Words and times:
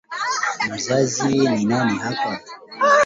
Mzazi 0.73 1.27
ni 1.49 1.65
nani 1.65 1.97
hapa? 1.97 2.41